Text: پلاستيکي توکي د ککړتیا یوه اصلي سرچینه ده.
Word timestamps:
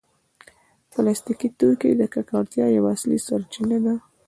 پلاستيکي 0.91 1.49
توکي 1.59 1.91
د 1.95 2.01
ککړتیا 2.13 2.65
یوه 2.77 2.89
اصلي 2.95 3.19
سرچینه 3.27 3.77
ده. 3.85 3.93